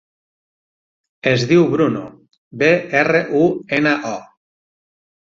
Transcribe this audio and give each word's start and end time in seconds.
Es 1.31 1.43
diu 1.51 1.67
Bruno: 1.73 2.01
be, 2.61 2.69
erra, 3.01 3.21
u, 3.41 3.43
ena, 3.79 3.93
o. 4.13 4.15